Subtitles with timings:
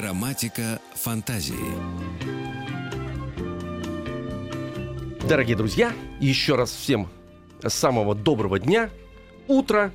[0.00, 1.56] Грамматика фантазии.
[5.28, 7.08] Дорогие друзья, еще раз всем
[7.66, 8.90] самого доброго дня,
[9.48, 9.90] утра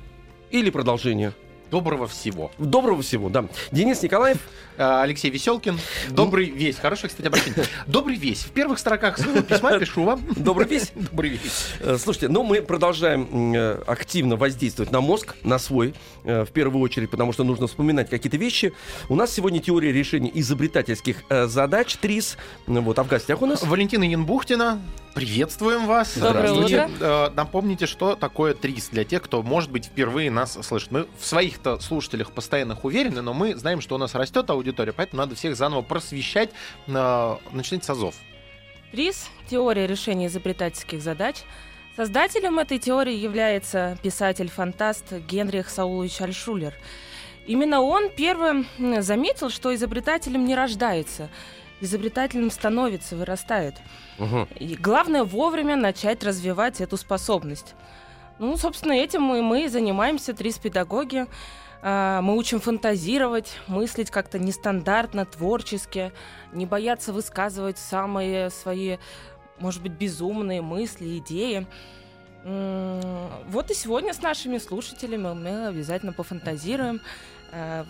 [0.50, 1.32] или продолжения.
[1.70, 2.50] Доброго всего.
[2.58, 3.46] Доброго всего, да.
[3.72, 4.38] Денис Николаев.
[4.76, 5.78] А, Алексей Веселкин.
[6.10, 6.78] Добрый весь.
[6.78, 7.64] Хорошее, кстати, обращение.
[7.86, 8.40] Добрый весь.
[8.40, 10.20] В первых строках своего письма пишу вам.
[10.36, 10.90] Добрый весь.
[10.96, 11.66] Добрый весь.
[11.78, 16.82] Э, Слушайте, ну мы продолжаем э, активно воздействовать на мозг, на свой, э, в первую
[16.82, 18.72] очередь, потому что нужно вспоминать какие-то вещи.
[19.08, 22.36] У нас сегодня теория решения изобретательских задач, ТРИС.
[22.66, 23.62] Вот, а в гостях у нас...
[23.62, 24.80] Валентина Янбухтина.
[25.14, 26.16] Приветствуем вас.
[26.18, 26.84] Доброе Здравствуйте.
[26.86, 27.06] утро.
[27.06, 30.90] Э, Напомните, что такое ТРИС для тех, кто, может быть, впервые нас слышит.
[30.90, 35.22] Мы в своих-то слушателях постоянных уверены, но мы знаем, что у нас растет аудитория, поэтому
[35.22, 36.50] надо всех заново просвещать.
[36.88, 38.16] Э, Начните с азов.
[38.90, 41.36] ТРИС– теория решения изобретательских задач.
[41.96, 46.74] Создателем этой теории является писатель-фантаст Генрих Саулович Альшулер.
[47.46, 48.66] Именно он первым
[48.98, 51.28] заметил, что изобретателем не рождается,
[51.84, 53.74] изобретателем становится, вырастает.
[54.18, 54.48] Мгм.
[54.58, 57.74] И главное вовремя начать развивать эту способность.
[58.38, 61.26] Ну, собственно, этим мы, мы и занимаемся, ТРИС-педагоги.
[61.86, 66.12] А, Мы учим фантазировать, мыслить как-то нестандартно, творчески,
[66.52, 68.96] не бояться высказывать самые свои,
[69.58, 71.66] может быть, безумные мысли, идеи.
[72.42, 77.00] Вот и сегодня с нашими слушателями мы обязательно пофантазируем,
[77.52, 77.84] э,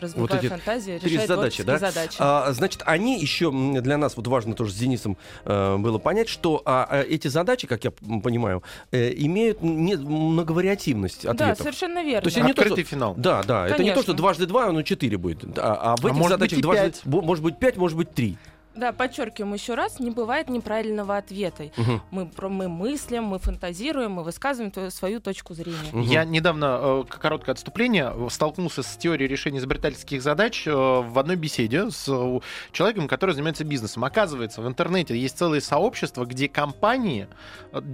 [0.00, 1.78] решая, развивая эти фантазию, три задачи, да?
[1.78, 2.16] задачи.
[2.18, 3.50] А, значит, они еще
[3.80, 7.66] для нас вот важно тоже с Денисом э, было понять, что а, а, эти задачи,
[7.66, 8.62] как я понимаю,
[8.92, 11.58] э, имеют не, многовариативность Да, ответов.
[11.58, 12.22] совершенно верно.
[12.22, 13.14] То есть они Открытый то, финал.
[13.16, 13.68] Да, да.
[13.68, 14.14] Это не то, что Конечно.
[14.14, 15.58] дважды два, но четыре будет.
[15.58, 18.12] А, а в А этих может задачах быть и дважды, может быть пять, может быть
[18.12, 18.36] три.
[18.74, 21.70] Да, подчеркиваем еще раз, не бывает неправильного ответа.
[21.76, 22.02] Мгм.
[22.12, 25.90] Мы, мы мыслим, мы фантазируем, мы высказываем свою точку зрения.
[25.92, 26.02] Мгм.
[26.02, 31.34] Я недавно, э, короткое отступление, э, столкнулся с теорией решения изобретательских задач э, в одной
[31.34, 32.04] беседе с
[32.70, 34.04] человеком, который занимается бизнесом.
[34.04, 37.26] Оказывается, в интернете есть целые сообщества, где компании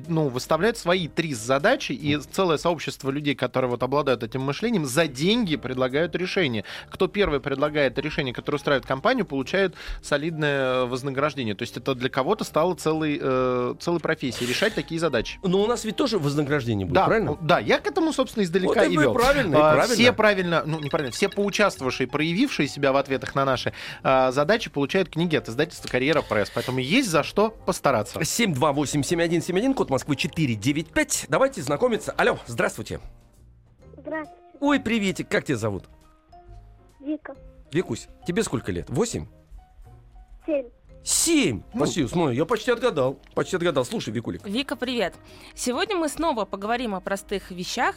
[0.08, 5.06] ну, выставляют свои три задачи, и целое сообщество людей, которые вот обладают этим мышлением, за
[5.06, 6.64] деньги предлагают решение.
[6.91, 11.54] Кто первый предлагает решение, которое устраивает компанию, получает солидное вознаграждение.
[11.54, 15.38] То есть это для кого-то стало целой, э, целой профессией решать такие задачи.
[15.43, 17.37] Но у нас ведь тоже вознаграждение будет, Да, правильно?
[17.41, 19.15] да, я к этому, собственно, издалека Вот и вел.
[19.15, 19.94] правильно, и А, правильно.
[19.94, 23.72] Все правильно, ну, неправильно, все поучаствовавшие, проявившие себя в ответах на наши
[24.03, 26.50] а, задачи, получают книги от издательства «Карьера Пресс».
[26.55, 28.19] Поэтому есть за что постараться.
[28.21, 31.26] 728-7171, код Москвы 495.
[31.28, 32.12] Давайте знакомиться.
[32.12, 33.00] Алло, здравствуйте.
[33.97, 35.84] Здравствуйте, Ой, приветик, как тебя зовут?
[37.00, 37.34] Вика.
[37.72, 38.88] Викусь, тебе сколько лет?
[38.88, 39.26] Восемь?
[40.47, 40.67] Семь.
[41.03, 41.62] Семь!
[41.73, 41.84] Ну.
[41.84, 43.21] Спасибо, смотри, я почти отгадал.
[43.34, 43.84] Почти отгадал.
[43.84, 44.45] Слушай, Викулик.
[44.47, 45.15] Вика, привет!
[45.55, 47.97] Сегодня мы снова поговорим о простых вещах.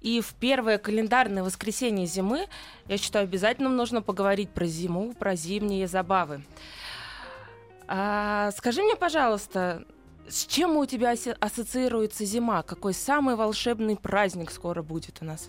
[0.00, 2.48] И в первое календарное воскресенье зимы,
[2.86, 6.42] я считаю, обязательно нужно поговорить про зиму, про зимние забавы.
[7.88, 9.84] А, скажи мне, пожалуйста,
[10.28, 12.62] с чем у тебя ассо- ассоциируется зима?
[12.62, 15.48] Какой самый волшебный праздник скоро будет у нас?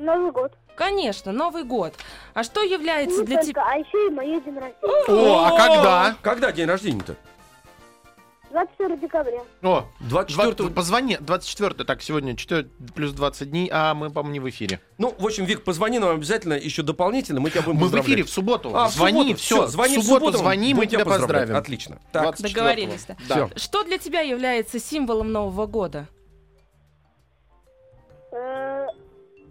[0.00, 0.52] Новый год.
[0.76, 1.94] Конечно, Новый год.
[2.32, 3.64] А что является Не для тебя...
[3.66, 5.04] а еще и мое день рождения.
[5.08, 6.16] О, а когда?
[6.22, 7.16] Когда день рождения-то?
[8.50, 9.42] 24 декабря.
[9.62, 14.40] О, 24 Два- Позвони, 24 так, сегодня 4 плюс 20 дней, а мы, по-моему, не
[14.40, 14.80] в эфире.
[14.98, 18.24] Ну, в общем, Вик, позвони нам обязательно еще дополнительно, мы тебя будем Мы в эфире
[18.24, 18.74] в субботу.
[18.74, 21.54] А, в звони, субботу, все, звони в в субботу, звони, мы тебя поздравим.
[21.54, 22.00] Отлично.
[22.10, 22.48] Так, 24-го.
[22.48, 23.16] Договорились-то.
[23.28, 23.50] Да.
[23.54, 26.08] Что для тебя является символом Нового года?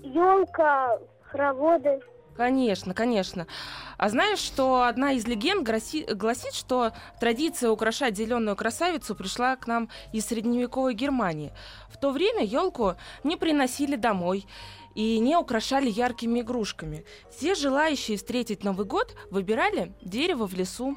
[0.04, 2.00] Елка, хороводы.
[2.40, 3.48] Конечно, конечно.
[3.98, 9.90] А знаешь, что одна из легенд гласит, что традиция украшать зеленую красавицу пришла к нам
[10.14, 11.52] из средневековой Германии.
[11.90, 14.46] В то время елку не приносили домой
[14.96, 17.04] и не украшали яркими игрушками.
[17.30, 20.96] Все желающие встретить Новый год выбирали дерево в лесу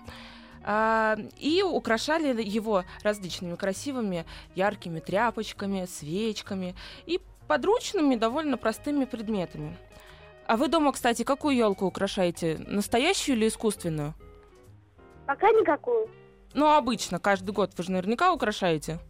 [0.65, 6.77] а, и украшали его различными красивыми яркими тряпочками, свечками
[7.07, 7.21] и
[7.53, 9.77] подручными довольно простыми предметами.
[10.47, 12.57] А вы дома, кстати, какую елку украшаете?
[12.67, 14.15] Настоящую или искусственную?
[15.27, 16.09] Пока никакую.
[16.55, 19.01] Ну, обычно, каждый год вы же наверняка украшаете.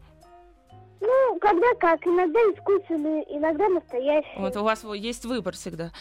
[1.00, 2.04] Ну, когда как.
[2.04, 4.40] Иногда искусственные, иногда настоящие.
[4.40, 5.92] Вот у вас есть выбор всегда.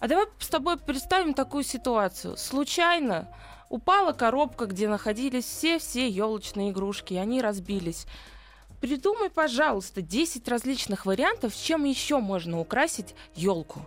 [0.00, 2.38] А давай с тобой представим такую ситуацию.
[2.38, 3.28] Случайно
[3.68, 8.06] упала коробка, где находились все-все елочные игрушки, и они разбились.
[8.86, 13.80] Придумай, пожалуйста, 10 различных вариантов, чем еще можно украсить елку.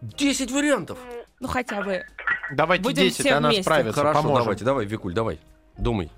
[0.00, 0.96] 10 вариантов.
[1.40, 2.04] Ну, хотя бы.
[2.52, 3.64] Давайте Будем 10, все она вместе.
[3.64, 4.44] справится, Хорошо, поможем.
[4.44, 5.40] давайте, давай, Викуль, давай.
[5.76, 6.08] Думай.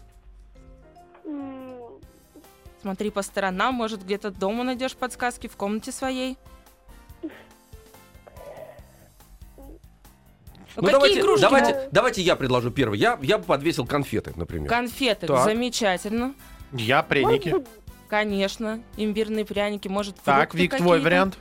[2.82, 6.36] Смотри по сторонам, может, где-то дома найдешь подсказки в комнате своей.
[10.76, 11.40] Ну, какие давайте, игрушки?
[11.40, 12.98] давайте, давайте я предложу первый.
[12.98, 14.68] Я, я бы подвесил конфеты, например.
[14.68, 15.26] Конфеты.
[15.26, 15.42] Так.
[15.44, 16.34] Замечательно.
[16.72, 17.48] Я Может пряники.
[17.48, 17.66] быть,
[18.08, 18.80] Конечно.
[18.96, 21.04] Имбирные пряники, может, Так, фрукты Вик, твой какие-то.
[21.04, 21.38] вариант.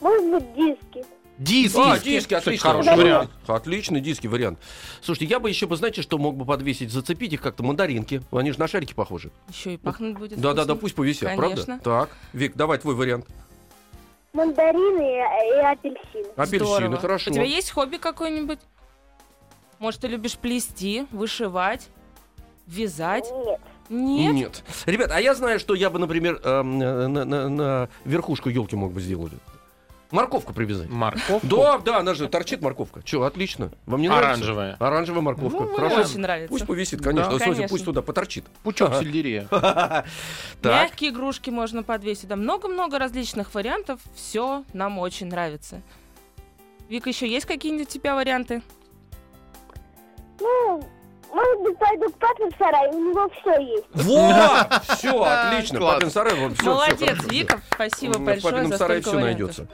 [0.00, 1.04] может быть, диски.
[1.38, 1.78] Диски.
[1.78, 2.70] А, диски, Кстати, отлично.
[2.70, 3.30] Хороший вариант.
[3.46, 4.58] Отличный диски вариант.
[5.00, 8.22] Слушайте, я бы еще бы, знаете, что мог бы подвесить, зацепить их как-то мандаринки.
[8.30, 9.30] Они же на шарики похожи.
[9.48, 10.76] Еще и пахнуть будет Да-да-да, вкусно.
[10.76, 11.78] пусть повисят, Конечно.
[11.82, 12.06] правда?
[12.08, 13.26] Так, Вик, давай твой вариант.
[14.34, 16.32] Мандарины и, и апельсины.
[16.36, 16.96] Апельсины, Здорово.
[16.98, 17.30] хорошо.
[17.30, 18.58] У тебя есть хобби какое-нибудь?
[19.78, 21.88] Может, ты любишь плести, вышивать,
[22.66, 23.28] вязать?
[23.44, 23.60] Нет.
[23.88, 24.62] Нет?
[24.86, 28.92] Ребят, а я знаю, что я бы, например, эм, на, на- на верхушку елки мог
[28.92, 29.32] бы сделать.
[30.10, 30.90] Морковку привязать.
[30.90, 31.46] Морковку.
[31.46, 33.02] Да, да, она же торчит морковка.
[33.02, 33.70] Че, отлично.
[33.86, 34.28] Вам не нравится?
[34.32, 34.76] Оранжевая.
[34.78, 35.60] Оранжевая морковка.
[35.64, 36.00] Ну, Хорошо.
[36.02, 36.48] Очень нравится.
[36.50, 37.32] Пусть повисит, конечно.
[37.32, 37.38] Да.
[37.38, 37.68] Конечно.
[37.68, 38.44] пусть туда поторчит.
[38.62, 39.00] Пучок Ага.
[39.00, 39.48] сельдерея.
[40.62, 42.28] Мягкие игрушки можно подвесить.
[42.28, 44.00] Да много-много различных вариантов.
[44.14, 45.80] Все нам очень нравится.
[46.90, 48.60] Вика, еще есть какие-нибудь у тебя варианты?
[50.40, 50.84] Ну,
[51.62, 53.84] может быть, пойду к папе в сарай, у него все есть.
[53.94, 54.82] Вот!
[54.98, 55.78] Все, отлично.
[55.78, 55.94] Класс.
[55.94, 57.60] Папин сарай, вон, всё, Молодец, Вика.
[57.72, 58.20] Спасибо всё.
[58.22, 59.38] В большое папином за сарае все вариантов.
[59.38, 59.66] найдется.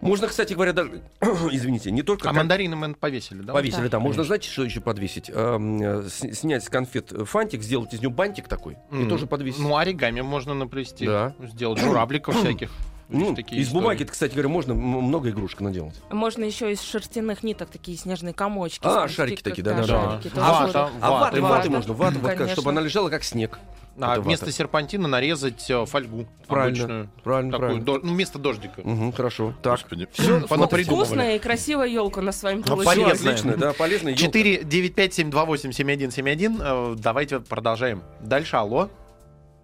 [0.00, 1.00] Можно, кстати говоря, даже,
[1.52, 3.52] извините, не только А кон- мандарины мы повесили, да?
[3.52, 3.90] повесили Да.
[3.90, 4.02] там.
[4.02, 5.30] Можно, знаете, что еще подвесить?
[5.32, 9.08] Эм, э, снять с конфет фантик, сделать из него бантик такой и М.
[9.08, 9.60] тоже подвесить.
[9.60, 11.06] Ну, оригами можно наплести.
[11.06, 11.34] Да.
[11.40, 12.70] Сделать журавликов всяких.
[13.12, 13.80] Ну, такие из истории.
[13.82, 15.94] бумаги, кстати говоря, можно много игрушек наделать.
[16.10, 18.80] Можно еще из шерстяных ниток такие снежные комочки.
[18.86, 19.86] А, сплести, шарики такие, да-да-да.
[19.86, 20.40] шарики Да.
[20.40, 20.62] тоже Вата.
[20.62, 20.90] можно.
[21.00, 21.94] А ваты, Ваты ваты можно.
[21.94, 23.58] вату, вот как, чтобы она лежала как снег.
[24.00, 24.56] А Это вместо вата.
[24.56, 26.26] серпантина нарезать э, фольгу.
[26.48, 27.08] Правильно, обычную.
[27.22, 27.84] правильно, Такую, правильно.
[27.84, 28.80] до- ну, вместо дождика.
[28.82, 29.54] Мгм, хорошо.
[29.62, 29.72] Так.
[29.72, 30.08] Господи.
[30.48, 31.04] Понапридумывали.
[31.04, 32.96] Вкусная и красивая елка на своем Ну, получилась.
[33.18, 33.32] Полезная.
[33.34, 34.22] отлично, да, полезная ёлка.
[34.24, 36.58] 4 9 5 7 2 8 7 1 7 1.
[36.62, 38.02] Э, Давайте продолжаем.
[38.22, 38.88] Дальше, алло.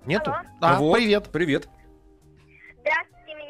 [0.04, 0.30] Нету?
[0.30, 0.42] Алло.
[0.60, 1.28] А, Вот, привет.
[1.32, 1.68] Привет.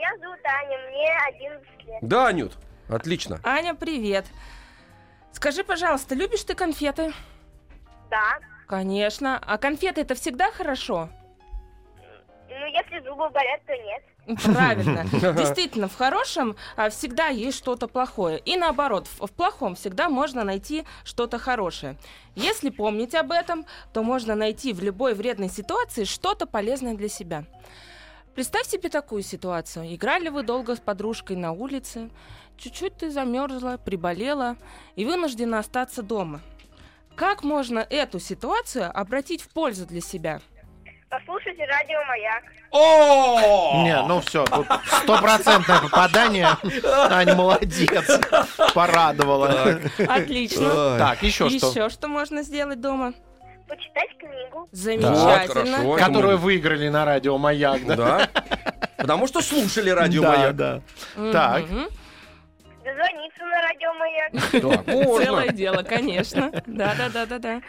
[0.08, 1.98] Меня зовут Аня, мне 11 лет.
[2.02, 2.56] Да, Анют,
[2.88, 3.40] отлично.
[3.42, 4.24] Аня, привет.
[5.32, 7.12] Скажи, пожалуйста, любишь ты конфеты?
[8.10, 8.38] Да.
[8.66, 9.38] Конечно.
[9.44, 11.10] А конфеты это всегда хорошо?
[12.48, 14.44] Ну, если зубы болят, то нет.
[14.44, 15.04] Правильно.
[15.34, 18.38] Действительно, в хорошем а, всегда есть что-то плохое.
[18.38, 21.96] И наоборот, в плохом всегда можно найти что-то хорошее.
[22.34, 27.44] Если помнить об этом, то можно найти в любой вредной ситуации что-то полезное для себя.
[28.38, 29.92] Представь себе такую ситуацию.
[29.92, 32.08] Играли вы долго с подружкой на улице,
[32.56, 34.56] чуть-чуть ты замерзла, приболела
[34.94, 36.40] и вынуждена остаться дома.
[37.16, 40.40] Как можно эту ситуацию обратить в пользу для себя?
[41.10, 42.44] Послушайте радио «Маяк».
[43.84, 44.44] Не, ну все,
[45.02, 46.56] стопроцентное попадание.
[47.10, 48.20] Аня, молодец.
[48.72, 49.80] Порадовала.
[50.06, 50.96] Отлично.
[50.96, 51.70] Так, еще что?
[51.70, 53.14] Еще что можно сделать дома?
[53.68, 54.60] Почитать книгу.
[54.60, 55.76] Вот, Замечательно.
[55.76, 55.96] хорошо.
[55.96, 58.28] Которую Это выиграли на радио «Маяк», мы- да?
[58.34, 58.88] Да.
[58.96, 60.56] Потому что слушали радио Да, «Маяк».
[60.56, 60.82] да.
[61.16, 61.32] Мгм.
[61.32, 61.62] Так.
[62.84, 64.86] Дозвониться на радио «Маяк».
[64.86, 65.24] Можно.
[65.24, 66.50] Целое дело, конечно.
[66.66, 67.62] Да, да, да, да, да.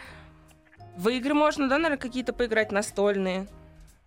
[0.96, 3.46] В игры можно, да, наверное, какие-то поиграть настольные.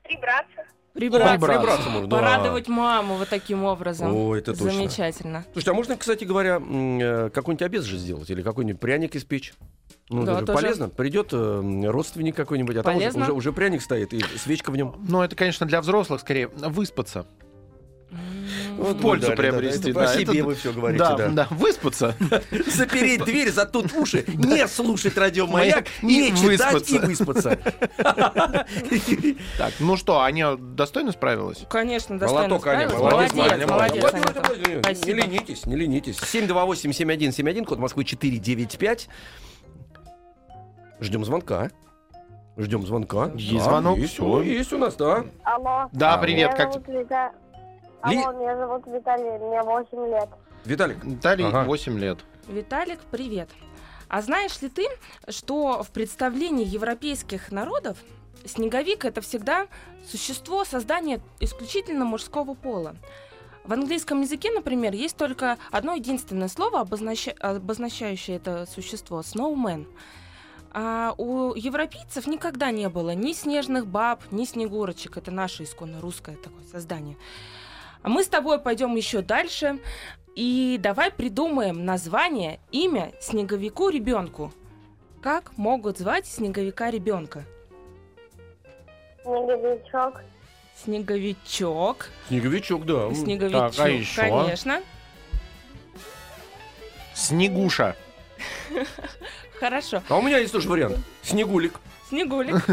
[0.04, 0.64] Прибраться.
[0.94, 1.48] Прибраться.
[1.48, 2.18] прибраться можно, да.
[2.18, 4.14] Порадовать маму вот таким образом.
[4.14, 4.72] О, это точно.
[4.72, 5.44] Замечательно.
[5.54, 8.30] Слушайте, а можно, кстати говоря, э, какой-нибудь обед же сделать?
[8.30, 9.54] Или какой-нибудь пряник испечь?
[10.10, 10.62] Ну, Да, это тоже.
[10.62, 10.90] полезно.
[10.90, 13.24] Придет э, родственник какой-нибудь, а там уже, Полезно.
[13.24, 14.96] уже, уже пряник стоит, и свечка в нем.
[15.08, 17.26] Ну, это, конечно, для взрослых скорее выспаться.
[18.12, 18.96] М.
[19.02, 21.16] пользу да, да, приобрести, Да, да, да, это по себе это- вы все говорите, Да,
[21.18, 21.30] да.
[21.30, 22.16] да, выспаться.
[22.68, 27.08] Запереть дверь, затут уши, не слушать радио «Маяк», не И читать и выспаться.
[27.08, 27.60] выспаться.
[29.58, 31.64] Так, ну что, Аня достойно справилась?
[31.70, 32.94] Конечно, достойно справилась.
[32.94, 35.06] молодец, Молодец, Аня, молодец.
[35.08, 36.18] Не ленитесь, не ленитесь.
[36.18, 39.10] 728-7171, код Москвы 495.
[41.04, 41.70] Ждем звонка.
[42.56, 43.32] Ждем звонка.
[43.36, 45.26] Есть Да, звонок, Есть, о, есть у нас, да.
[45.44, 45.90] Алло.
[45.92, 46.22] Да, Алло.
[46.24, 47.32] привет, меня как зовут Вита-
[48.10, 50.30] Ли- Алло, меня зовут Виталий, мне 8 лет.
[50.64, 51.04] Виталик.
[51.04, 51.64] Виталий, Ага.
[51.66, 52.20] 8 лет.
[52.48, 53.50] Виталик, привет.
[54.08, 54.86] А знаешь ли ты,
[55.30, 57.98] что в представлении европейских народов
[58.46, 59.68] снеговик это всегда
[60.10, 62.96] существо создания исключительно мужского пола?
[63.66, 69.86] В английском языке, например, есть только одно единственное слово, обознача- обозначающее это существо snowman.
[70.74, 75.18] А у европейцев никогда не было ни снежных баб, ни снегурочек.
[75.18, 77.16] Это наше исконно русское такое создание.
[78.02, 79.80] А мы с тобой пойдем еще дальше.
[80.36, 84.52] И давай придумаем название, имя снеговику ребенку.
[85.22, 87.46] Как могут звать снеговика ребенка?
[89.24, 90.24] Снеговичок.
[90.76, 92.10] Снеговичок.
[92.28, 93.14] Снеговичок, да.
[93.14, 94.22] Снеговичок, Так, а еще?
[94.22, 94.82] конечно.
[97.14, 97.96] Снегуша.
[99.64, 100.04] Хорошо.
[100.10, 100.98] А у меня есть тоже вариант.
[101.22, 101.80] Снегулик.
[102.10, 102.66] Снегулик.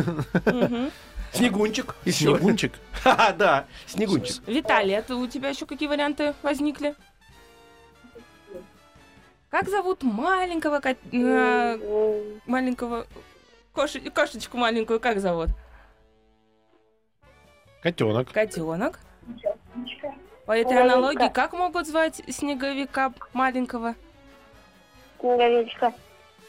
[1.33, 1.95] Снегунчик.
[2.05, 2.11] И.
[2.11, 2.73] Снегунчик.
[3.05, 4.43] Да, снегунчик.
[4.49, 6.97] Виталий, это у тебя еще какие варианты возникли?
[9.51, 10.81] Как зовут маленького
[11.13, 13.07] э, маленького
[13.73, 14.99] кошечку маленькую?
[14.99, 15.51] Как зовут?
[17.85, 18.33] Котенок.
[18.33, 18.99] Котенок.
[20.45, 23.95] По этой аналогии, как могут звать снеговика маленького?
[25.21, 25.95] Снеговичка.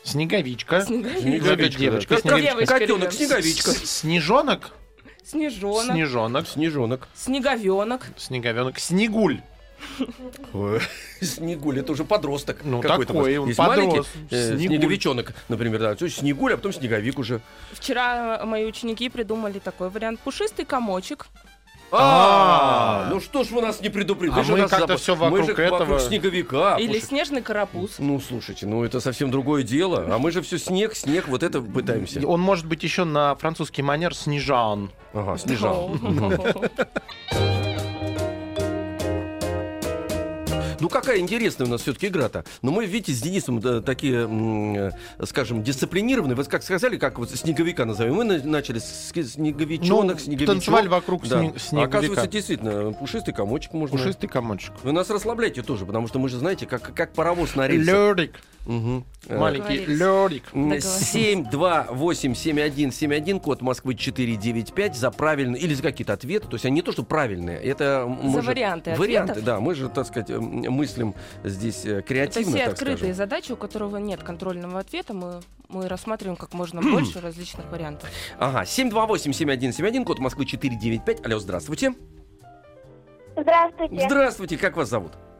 [0.03, 0.81] Снеговичка.
[0.81, 1.79] Снеговичка.
[1.79, 2.51] Девочка, Как снеговичка.
[2.53, 3.13] Девочка, Котенок, ребят.
[3.13, 3.72] снеговичка.
[3.72, 4.72] Снежонок.
[5.24, 5.86] Снежонок.
[5.93, 6.48] Снежонок.
[6.48, 7.08] Снежонок.
[7.15, 8.08] Снеговенок.
[8.17, 8.79] Снеговенок.
[8.79, 9.41] Снегуль.
[10.53, 10.79] Ой,
[11.22, 12.60] Снегуль, это уже подросток.
[12.63, 13.13] Ну, какой-то.
[13.13, 14.67] такой он, Есть э, Снегуль.
[14.67, 15.96] снеговичонок, например, да.
[15.96, 17.41] То есть Снегуль, а потом Снеговик уже.
[17.72, 20.20] Вчера мои ученики придумали такой вариант.
[20.20, 21.27] Пушистый комочек.
[21.93, 23.10] А, А.
[23.10, 24.39] ну что ж вы нас не предупредили?
[24.39, 24.98] А мы как-то
[25.29, 26.00] Мы вокруг этого.
[26.00, 26.77] снеговика.
[26.77, 27.95] Или снежный карапуз.
[28.00, 30.07] Ну, слушайте, ну это совсем другое дело.
[30.10, 32.25] А мы же все снег, снег, вот это пытаемся.
[32.25, 34.91] Он может быть еще на французский манер Снежан.
[35.13, 35.91] Ага, снежал.
[40.82, 42.44] Ну, какая интересная у нас все-таки игра-то.
[42.64, 44.92] Но мы, видите, с Денисом да, такие, м, э,
[45.26, 46.36] скажем, дисциплинированные.
[46.36, 48.16] Вот как сказали, как вот снеговика назовем.
[48.16, 50.48] Мы на- начали с снеговичонок, Ну, снеговичок.
[50.56, 51.40] танцевали вокруг Да.
[51.40, 51.98] сне- снеговика.
[52.00, 53.96] оказывается, действительно, пушистый комочек можно.
[53.96, 54.74] Пушистый комочек.
[54.84, 57.94] Вы нас расслабляете тоже, потому что мы же, знаете, как, как паровоз на рельсах.
[57.94, 58.34] Лёрик.
[58.65, 59.86] Э, Маленький.
[59.86, 60.44] Лёрик.
[60.53, 60.86] Договорились.
[61.13, 66.48] 728-7171, код Москвы 495 за правильные или за какие-то ответы.
[66.48, 68.06] То есть они не то, что правильные, это...
[68.08, 69.46] мы За же- варианты Варианты, ответов?
[69.46, 69.60] да.
[69.60, 71.13] Мы же, так сказать, м, мыслим
[71.44, 73.15] здесь э, Это креативно, все так открытые скажем.
[73.15, 75.13] задачи, у которого нет контрольного ответа.
[75.13, 78.10] Мы, мы рассматриваем как можно больше различных вариантов.
[78.39, 81.25] Ага, 728-7171, код Москвы 495.
[81.25, 81.94] Алло, здравствуйте.
[83.36, 84.06] Здравствуйте.
[84.08, 85.13] Здравствуйте, как вас зовут?
[85.13, 85.31] Меня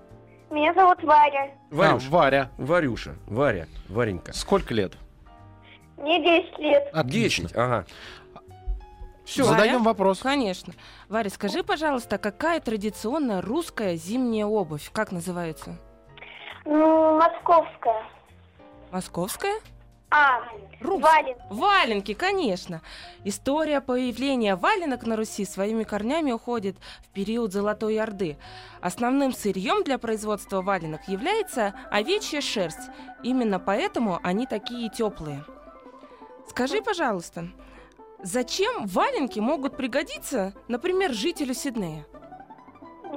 [0.74, 1.52] зовут Варя.
[1.70, 2.08] Варюша.
[2.08, 2.50] А, Варя.
[2.58, 3.16] Варюша.
[3.28, 3.68] Варя.
[3.90, 4.34] Варенька.
[4.34, 4.94] Сколько лет?
[5.98, 6.90] Мне 10 лет.
[6.94, 7.44] Отлично.
[7.48, 7.58] 10.
[7.58, 7.86] Ага.
[9.26, 9.44] Все.
[9.44, 9.56] Варя?
[9.58, 10.20] Задаем вопрос.
[10.20, 10.74] Конечно.
[11.10, 14.90] Варя, скажи, пожалуйста, какая традиционная русская зимняя обувь?
[14.92, 15.78] Как называется?
[16.66, 18.04] Ну, московская.
[18.92, 19.56] Московская?
[20.12, 20.42] А,
[20.82, 21.02] Рус.
[21.02, 21.38] вален.
[21.50, 22.82] Валенки, конечно.
[23.24, 28.38] История появления валенок на Руси своими корнями уходит в период Золотой Орды.
[28.82, 32.90] Основным сырьем для производства валенок является овечья шерсть.
[33.24, 35.46] Именно поэтому они такие теплые.
[36.50, 37.48] Скажи, пожалуйста,
[38.22, 42.06] зачем валенки могут пригодиться, например, жителю Сиднея?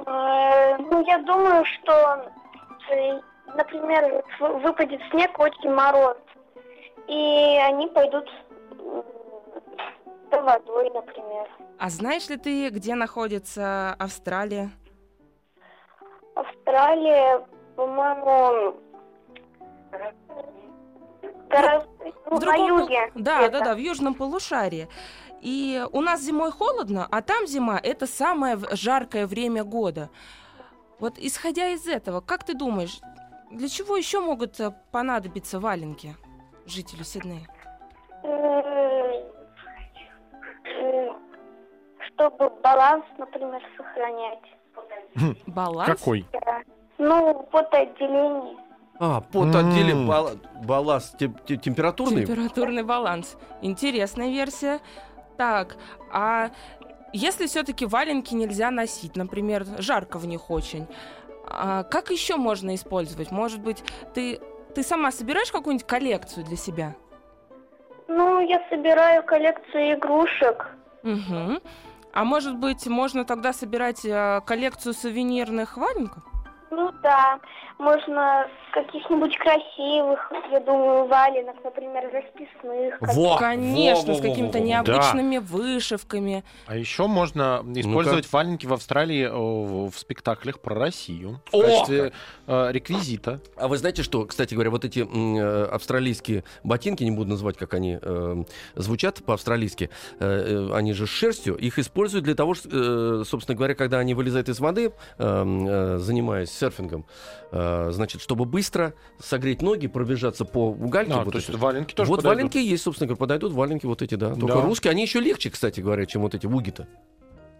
[0.05, 2.31] Э, Ну, я думаю, что,
[2.89, 3.19] э,
[3.53, 6.17] например, выпадет снег, очень мороз.
[7.07, 8.27] И они пойдут
[10.31, 11.47] за водой, например.
[11.77, 14.71] А знаешь ли ты, где находится Австралия?
[16.35, 17.45] Австралия,
[17.75, 18.75] по-моему,
[21.49, 21.87] гораздо-
[22.29, 23.11] ну, на юге.
[23.15, 23.59] Да, где-то.
[23.59, 24.87] да, да, в южном полушарии.
[25.41, 30.09] И у нас зимой холодно, а там зима это самое жаркое время года.
[30.99, 32.99] Вот исходя из этого, как ты думаешь,
[33.51, 36.15] для чего еще могут э, понадобиться валенки
[36.65, 37.47] жителю Сиднея?
[42.13, 45.37] Чтобы баланс, например, сохранять.
[45.47, 45.89] Баланс?
[45.99, 46.25] Какой?
[46.33, 46.61] Да.
[46.97, 48.57] Ну, потоотделение.
[48.99, 49.55] А, под М.
[49.55, 52.25] отделе бал- балласт тем- тем- температурный.
[52.25, 53.35] Температурный баланс.
[53.61, 54.79] Интересная версия.
[55.37, 55.75] Так,
[56.13, 56.51] а
[57.11, 60.87] если все-таки валенки нельзя носить, например, жарко в них очень,
[61.45, 63.31] а как еще можно использовать?
[63.31, 64.39] Может быть, ты,
[64.75, 66.95] ты сама собираешь какую-нибудь коллекцию для себя?
[68.07, 70.67] Ну, я собираю коллекцию игрушек.
[71.03, 71.59] Мгм.
[72.13, 76.23] А может быть, можно тогда собирать э, коллекцию сувенирных валенков?
[76.71, 77.39] Ну да,
[77.77, 82.97] можно каких-нибудь красивых, я думаю, валенок, например, расписных.
[82.99, 83.37] Во!
[83.37, 86.43] Конечно, во, с во, во, какими-то необычными вышивками.
[86.67, 91.61] А еще можно использовать валенки в Австралии в спектаклях про Россию в О!
[91.61, 92.11] качестве
[92.47, 93.39] э, реквизита.
[93.55, 97.73] А вы знаете, что, кстати говоря, вот эти э, австралийские ботинки, не буду называть, как
[97.73, 98.43] они э,
[98.75, 99.89] звучат по-австралийски,
[100.19, 104.13] э, они же с шерстью, их используют для того, что, э, собственно говоря, когда они
[104.13, 107.05] вылезают из воды, э, э, занимаясь серфингом,
[107.51, 111.13] э, значит, чтобы быстро согреть ноги, пробежаться по гальке.
[111.13, 112.37] А, вот то есть валенки тоже вот подойдут.
[112.53, 114.33] валенки есть, собственно говоря, подойдут валенки вот эти, да.
[114.35, 114.61] Только Да.
[114.61, 116.87] русские, они еще легче, кстати говоря, чем вот эти уги-то.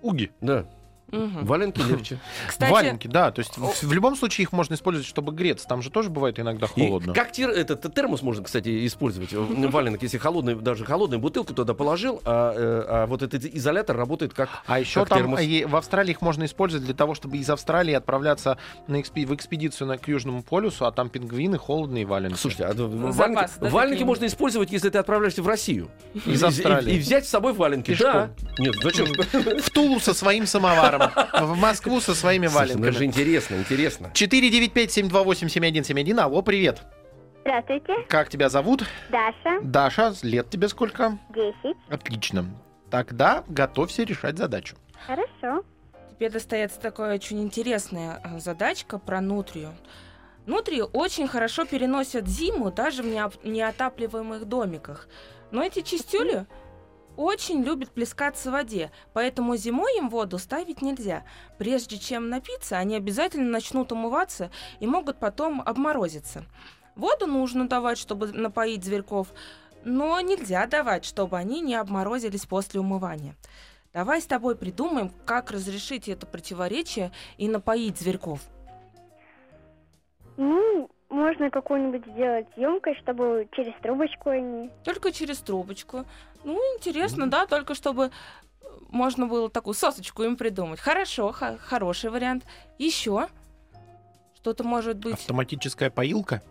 [0.01, 0.31] Уги.
[0.41, 0.67] Да,
[1.15, 1.45] Мгм.
[1.45, 2.19] валенки легче.
[2.47, 3.31] Кстати, Валенки, да.
[3.31, 5.67] То есть в, в любом случае их можно использовать, чтобы греться.
[5.67, 7.13] Там же тоже бывает иногда И холодно.
[7.13, 9.33] как тер- этот термос можно, кстати, использовать.
[9.33, 13.95] э, Валенок, если холодный, даже холодную бутылку туда положил, а, э, а вот этот изолятор
[13.97, 15.39] работает как А еще как там термос.
[15.41, 18.57] э, в Австралии их можно использовать для того, чтобы из Австралии отправляться
[18.87, 22.37] на экспи- в экспедицию на, к Южному полюсу, а там пингвины, холодные валенки.
[22.37, 24.05] Слушайте, а Запас, валенки, да, валенки такие?
[24.05, 25.89] можно использовать, если ты отправляешься в Россию.
[26.13, 26.95] Из И- и- Австралии.
[26.95, 27.91] И, взять с собой валенки.
[27.91, 28.11] Пешком.
[28.13, 28.29] Да.
[28.57, 29.05] Нет, зачем?
[29.61, 31.04] в Тулу со своим самоваром,
[31.41, 33.05] в Москву со своими Слушай, ну это же валенками.
[33.05, 34.11] интересно, интересно.
[34.13, 36.19] 495-728-7171.
[36.19, 36.81] Алло, привет.
[37.41, 38.83] Здравствуйте, Как тебя зовут?
[39.09, 41.17] Даша, Даша, лет тебе сколько?
[41.29, 41.53] 10.
[41.89, 42.45] Отлично.
[42.89, 44.75] Тогда готовься решать задачу.
[45.05, 45.63] Хорошо.
[46.17, 49.75] Тебе достается такая очень интересная э, задачка про нутрию.
[50.45, 55.07] Нутрии очень хорошо переносят зиму даже в неотапливаемых домиках.
[55.51, 56.45] Но эти чистюли
[57.17, 61.23] очень любят плескаться в воде, поэтому зимой им воду ставить нельзя.
[61.57, 66.45] Прежде чем напиться, они обязательно начнут умываться и могут потом обморозиться.
[66.95, 69.27] Воду нужно давать, чтобы напоить зверьков,
[69.83, 73.35] но нельзя давать, чтобы они не обморозились после умывания.
[73.93, 78.41] Давай с тобой придумаем, как разрешить это противоречие и напоить зверьков.
[80.37, 84.69] Ну, можно какую-нибудь сделать емкость, чтобы через трубочку они.
[84.83, 86.03] Только через трубочку.
[86.45, 88.05] Ну, интересно, да, только чтобы
[88.61, 90.79] э, можно было такую сосочку им придумать.
[90.79, 92.45] Хорошо, ха- хороший вариант.
[92.77, 93.27] Еще
[94.35, 96.41] что-то может быть Автоматическая поилка?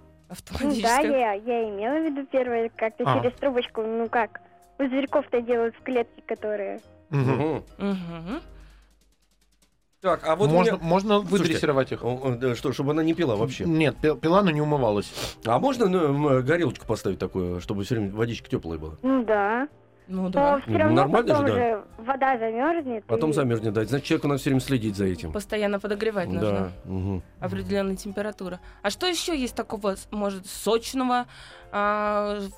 [0.60, 3.20] Ну да, я, я имела в виду первое, как-то А.
[3.22, 4.40] через трубочку, ну как,
[4.78, 6.80] у зверьков-то делают в клетки, которые...
[7.10, 7.62] Мгм.
[7.78, 8.42] Мгм.
[10.00, 12.00] Так, а вот можно, меня- можно Слушайте, выдрессировать их.
[12.58, 13.64] Что, чтобы она не пила вообще?
[13.64, 15.10] Нет, пи- пила, но не умывалась.
[15.46, 18.94] А можно ну, горелочку поставить такую, чтобы все время водичка теплая была?
[19.02, 19.68] Ну да.
[20.06, 20.60] Ну Но да.
[20.60, 21.58] все Ну, равно нормально потом же, да.
[21.58, 23.04] же вода замерзнет.
[23.06, 23.84] Потом и- замерзнет, да.
[23.84, 25.32] Значит, человеку надо все время следить за этим.
[25.32, 26.72] Постоянно подогревать нужно.
[26.84, 26.90] Да.
[26.90, 27.22] мгм.
[27.40, 28.60] определенная температура.
[28.82, 31.26] А что еще есть такого, может, сочного,
[31.72, 32.52] а, в-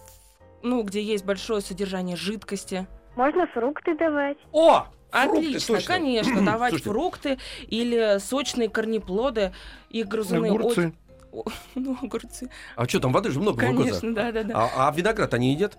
[0.67, 2.87] ну, где есть большое содержание жидкости?
[3.15, 4.39] Можно фрукты давать.
[4.53, 4.87] О!
[5.13, 5.95] Фрукты, Отлично, точно.
[5.95, 6.91] конечно, давать Слушайте.
[6.91, 9.53] фрукты или сочные корнеплоды
[9.89, 10.49] и грызуны.
[10.49, 10.93] Огурцы.
[11.33, 11.45] О-
[11.77, 12.51] Ну, огурцы.
[12.75, 14.01] А что, там воды же много в огурцах.
[14.01, 14.55] Конечно, да, да, да.
[14.75, 15.79] А, а виноград они едят?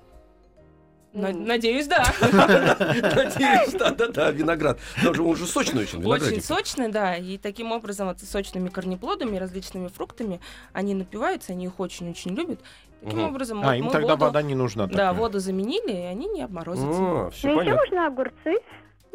[1.17, 2.06] На- Надеюсь, да.
[2.21, 4.80] Надеюсь, да-да-да, виноград.
[5.03, 6.45] Там же он же сочный очень, Очень виноградик.
[6.45, 7.15] сочный, да.
[7.15, 10.39] И таким образом, вот, сочными корнеплодами, различными фруктами,
[10.73, 12.60] они напиваются, они их очень-очень любят.
[13.03, 13.27] Таким Мгм.
[13.30, 14.88] образом, А, вот им тогда воду- вода не нужна.
[14.88, 15.13] Да, такая.
[15.13, 16.88] воду заменили, и они не обморозятся.
[16.91, 17.82] А, все еще понятно.
[17.82, 18.56] можно огурцы.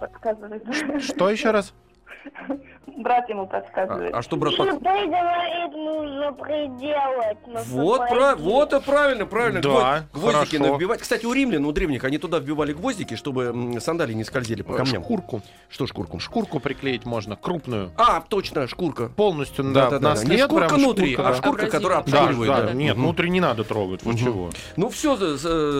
[1.00, 1.74] Что еще раз?
[2.97, 4.13] Брат ему А, подсказывает.
[4.13, 7.38] а что брат под- Ты говорит, нужно приделать.
[7.67, 8.36] Вот, про...
[8.36, 9.62] вот и правильно, правильно.
[9.62, 10.73] Да, Гвоздь- гвоздики хорошо.
[10.73, 11.01] набивать.
[11.01, 14.73] Кстати, у римлян, у древних, они туда вбивали гвоздики, чтобы м, сандалии не скользили по
[14.73, 15.03] камням.
[15.03, 15.41] Шкурку.
[15.69, 16.19] Что шкурку?
[16.19, 17.91] Шкурку приклеить можно, крупную.
[17.97, 19.10] А, точно, шкурка.
[19.10, 20.10] Полностью, да, Да-да-да.
[20.15, 21.38] на Не след шкурка прям внутри, шкурка, а да.
[21.38, 22.21] шкурка, которая Абразивная.
[22.21, 22.62] Да, обширивает.
[22.65, 22.73] да, да.
[22.73, 24.17] нет, внутри не надо трогать, Мгм.
[24.17, 24.49] чего.
[24.75, 25.15] Ну все,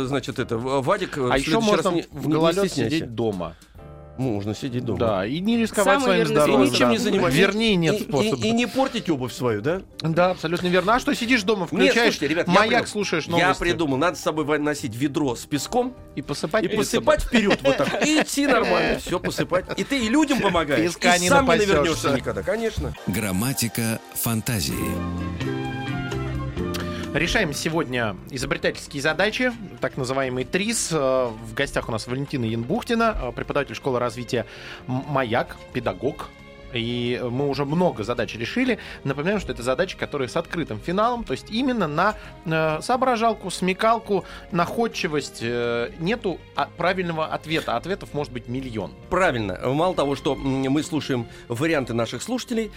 [0.06, 3.56] значит, это, Вадик, э, А еще можно не- в не гололед сидеть дома.
[4.20, 5.00] Можно сидеть дома.
[5.00, 6.68] Да, и не рисковать Самый своим верный здоровьем.
[6.68, 6.92] И ничем да.
[6.92, 7.38] не заниматься.
[7.38, 8.46] Вернее, нет И- и- способа.
[8.46, 9.82] И, не портить обувь свою, да?
[10.02, 10.96] Да, абсолютно верно.
[10.96, 12.88] А что, сидишь дома, Нет, включаешь слушайте, ребят, я маяк, придумал.
[12.88, 13.60] слушаешь Я новости.
[13.62, 18.06] придумал, надо с собой носить ведро с песком И посыпать и посыпать вперед вот так.
[18.06, 19.66] И идти нормально, все посыпать.
[19.80, 22.94] И ты и людям помогаешь, Песка и не сам не навернешься никогда, конечно.
[23.08, 25.49] Грамматика фантазии.
[27.14, 30.90] Решаем сегодня изобретательские задачи, так называемый ТРИС.
[30.92, 34.46] Э, В гостях у нас Валентина Янбухтина, э, преподаватель школы развития
[34.86, 36.30] «Маяк», педагог.
[36.74, 38.80] И мы уже много задач решили.
[39.04, 44.24] Напоминаем, что это задачи, которые с открытым финалом, то есть именно на э, соображалку, смекалку,
[44.52, 45.40] находчивость.
[45.42, 47.76] Э, нету а- правильного ответа.
[47.76, 48.92] Ответов может быть миллион.
[49.10, 49.60] Правильно.
[49.66, 52.72] Мало того, что мы слушаем варианты наших слушателей,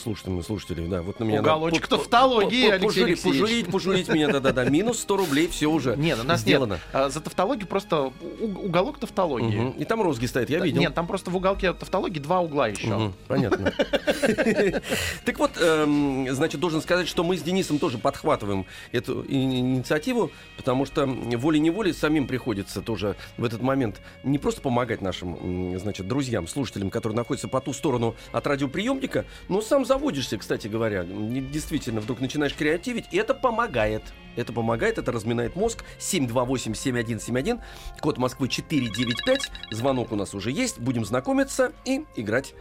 [0.00, 1.42] слушателей, слушателей, да, вот на меня...
[1.42, 3.22] надо Уголочек по- тавтологии, Алексей пожурить.
[3.22, 4.64] Пожурить, пожурить меня, да-да-да.
[4.70, 6.74] Минус 100 рублей, все уже Нет, у нас сделано.
[6.74, 6.82] нет.
[6.92, 9.74] А, За тавтологию просто уголок тавтологии.
[9.78, 10.80] И там розги стоят, я видел.
[10.80, 13.09] Нет, там просто в уголке тавтологии два угла еще.
[13.28, 13.72] Понятно.
[15.24, 20.86] Так вот, эм, значит, должен сказать, что мы с Денисом тоже подхватываем эту инициативу, потому
[20.86, 26.90] что волей-неволей самим приходится тоже в этот момент не просто помогать нашим, значит, друзьям, слушателям,
[26.90, 31.04] которые находятся по ту сторону от радиоприемника, но сам заводишься, кстати говоря.
[31.04, 34.02] Действительно, вдруг начинаешь креативить, и это помогает.
[34.36, 35.84] Это помогает, это разминает мозг.
[35.98, 37.60] 728-7171,
[38.00, 39.50] код Москвы 495.
[39.70, 40.78] Звонок у нас уже есть.
[40.78, 42.54] Будем знакомиться и играть.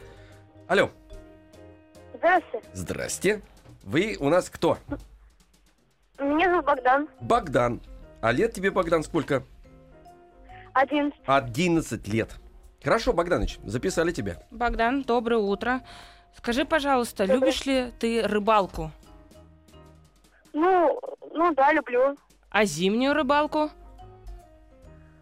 [0.70, 0.92] Алло.
[2.14, 2.70] Здравствуйте.
[2.74, 3.42] Здрасте.
[3.84, 4.78] Вы у нас кто?
[6.20, 7.08] Меня зовут Богдан.
[7.22, 7.82] Богдан.
[8.22, 9.42] А лет тебе, Богдан, сколько?
[10.74, 11.12] Один.
[11.26, 12.36] 11 лет.
[12.84, 14.44] Хорошо, Богданыч, записали тебя.
[14.52, 15.82] Богдан, доброе утро.
[16.38, 17.40] Скажи, пожалуйста, Доброе.
[17.40, 18.92] любишь ли ты рыбалку?
[20.54, 21.00] Ну,
[21.34, 22.16] ну да, люблю.
[22.52, 23.72] А зимнюю рыбалку?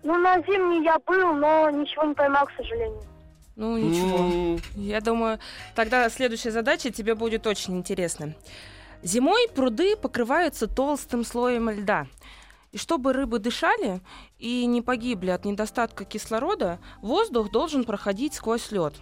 [0.04, 3.02] Ну, на зимний я был, но ничего не поймал, к сожалению.
[3.58, 4.18] Ну, ничего.
[4.20, 5.40] М, Я думаю,
[5.76, 8.36] тогда следующая задача тебе будет очень интересна.
[9.02, 12.06] Зимой пруды покрываются толстым слоем льда.
[12.72, 14.02] И чтобы рыбы дышали
[14.38, 18.94] и не погибли от недостатка кислорода, воздух должен проходить сквозь лед.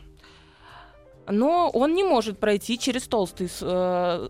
[1.28, 4.30] Но он не может пройти через толстый э,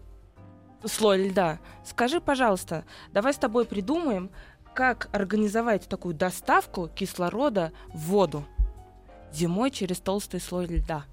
[0.86, 1.60] слой льда.
[1.86, 4.32] Скажи, пожалуйста, давай с тобой придумаем,
[4.74, 8.44] как организовать такую доставку кислорода в воду
[9.36, 11.04] зимой через толстый слой льда.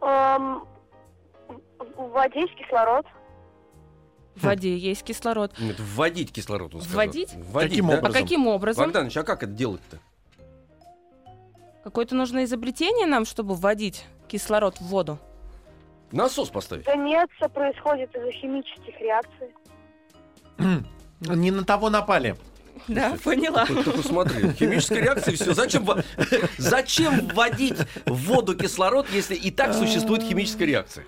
[0.00, 0.64] Эм,
[1.96, 3.06] в воде есть кислород.
[4.36, 5.52] В воде есть кислород.
[5.58, 6.96] Нет, вводить кислород, он сказал.
[6.98, 7.34] Вводить?
[7.34, 7.98] Вводить, Каким да?
[7.98, 8.16] образом?
[8.16, 8.84] А каким образом?
[8.84, 9.98] Богданыч, а как это делать-то?
[11.82, 15.18] Какое-то нужно изобретение нам, чтобы вводить кислород в воду?
[16.12, 16.84] Насос поставить.
[16.84, 19.48] Да нет, все происходит из-за химических реакций.
[21.20, 22.36] Не на того напали.
[22.88, 23.66] Да, поняла.
[23.66, 25.54] Ты, ты посмотри, химическая реакция, все.
[25.54, 25.86] Зачем,
[26.58, 31.04] зачем вводить в воду кислород, если и так существует химическая реакция?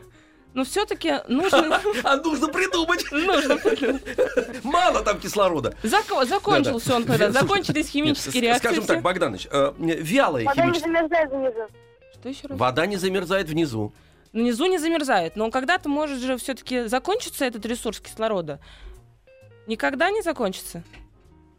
[0.53, 1.81] Но все-таки нужно...
[2.05, 3.05] А нужно придумать.
[3.13, 4.03] нужно придумать.
[4.65, 5.75] Мало там кислорода.
[5.83, 7.31] Зако- Закончился он когда?
[7.31, 8.67] Слушай, Закончились химические реакции.
[8.67, 10.93] Скажем так, Богданыч, э, вялая Вода не химическая...
[10.93, 11.69] замерзает внизу.
[12.15, 12.59] Что еще раз?
[12.59, 13.93] Вода не замерзает внизу.
[14.33, 18.61] Внизу не замерзает, но когда-то может же все-таки закончиться этот ресурс кислорода.
[19.67, 20.83] Никогда не закончится.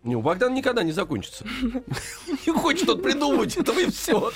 [0.03, 1.45] Не, у Богдана никогда не закончится.
[2.47, 4.31] Не хочет он придумывать этого и все.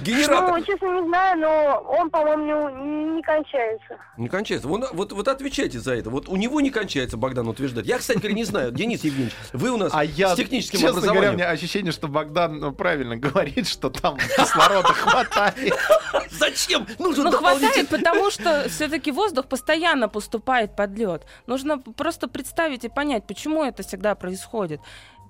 [0.00, 0.56] Генератор.
[0.56, 3.98] Ну, честно, не знаю, но он, по-моему, не, кончается.
[4.16, 4.68] Не кончается.
[4.68, 6.10] Вот, вот отвечайте за это.
[6.10, 7.88] Вот у него не кончается, Богдан утверждает.
[7.88, 8.70] Я, кстати говоря, не знаю.
[8.70, 12.06] Денис Евгеньевич, вы у нас А я, с техническим честно говоря, у меня ощущение, что
[12.06, 15.74] Богдан ну, правильно говорит, что там кислорода хватает.
[16.30, 16.86] Зачем?
[17.00, 21.26] Нужен Ну, хватает, потому что все-таки воздух постоянно поступает под лед.
[21.46, 24.80] Нужно просто представить и понять, почему это всегда происходит.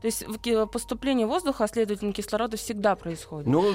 [0.02, 0.22] То есть
[0.70, 3.46] поступление воздуха, а следовательно кислорода, всегда происходит.
[3.46, 3.72] Ну,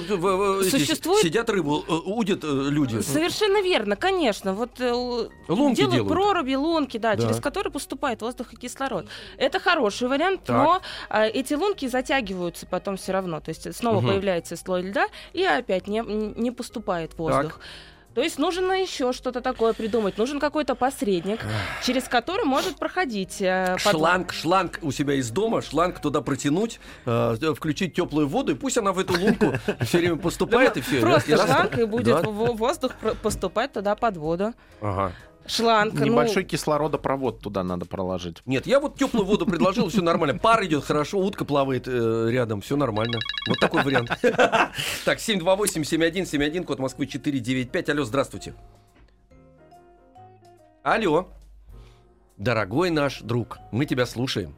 [0.62, 3.00] Существует- Сидят рыбу, э, удят э, люди.
[3.00, 4.54] Совершенно верно, конечно.
[4.54, 6.08] Вот э, Лунки делают, делают.
[6.08, 7.22] проруби, лунки, да, Да.
[7.22, 9.06] через которые поступает воздух и кислород.
[9.38, 10.56] Это хороший вариант, Так.
[10.56, 13.40] но а, эти лунки затягиваются потом все равно.
[13.40, 14.10] То есть снова Мгм.
[14.10, 17.58] появляется слой льда, и опять не, не поступает воздух.
[18.14, 20.18] То есть нужно еще что-то такое придумать.
[20.18, 21.40] Нужен какой-то посредник,
[21.82, 24.00] через который может проходить э, подвод.
[24.02, 28.78] Шланг, шланг у себя из дома, шланг туда протянуть, э, включить теплую воду, и пусть
[28.78, 31.00] она в эту лунку все время поступает, и все.
[31.00, 32.92] Просто шланг, и будет воздух
[33.22, 34.54] поступать туда под воду.
[34.80, 35.12] Ага.
[35.46, 35.94] Шланг.
[35.94, 38.38] ну, Небольшой кислородопровод туда надо проложить.
[38.46, 40.38] Нет, я вот теплую воду предложил, все нормально.
[40.38, 43.18] Пар идет хорошо, утка плавает э, рядом, все нормально.
[43.48, 44.10] Вот такой вариант.
[45.04, 47.88] Так, 728-7171, код Москвы 495.
[47.90, 48.54] Алло, здравствуйте.
[50.82, 51.28] Алло.
[52.36, 54.54] Дорогой наш друг, мы тебя слушаем.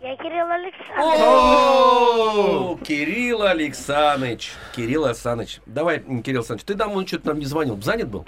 [0.00, 1.20] Я Кирилл Александрович.
[1.22, 4.52] О, Кирилл Александрович.
[4.74, 5.60] Кирилл Александрович.
[5.64, 7.80] Давай, Кирилл Александрович, ты давно что-то нам не звонил.
[7.80, 8.26] Занят был?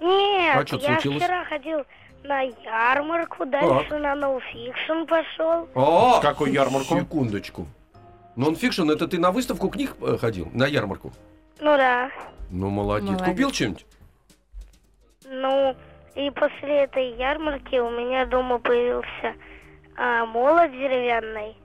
[0.00, 1.22] Нет, А чё я случилось?
[1.22, 1.84] вчера ходил
[2.24, 5.68] на ярмарку, дальше на ноуфикшн пошел.
[5.74, 6.98] О, Какую ярмарку?
[6.98, 7.66] Секундочку.
[8.36, 10.48] Нонфикшн, это ты на выставку книг э, ходил?
[10.54, 11.12] На ярмарку?
[11.60, 12.10] Ну да.
[12.50, 13.08] Ну, молодец.
[13.10, 13.28] Молодец.
[13.28, 13.86] Купил что-нибудь?
[15.26, 15.76] Ну,
[16.14, 19.34] и после этой ярмарки у меня дома появился
[19.96, 21.56] а, молот деревянный,